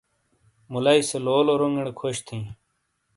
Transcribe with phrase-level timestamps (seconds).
[0.71, 2.49] ملائیی سے لولو رونگیڑے کھش تھینئ۔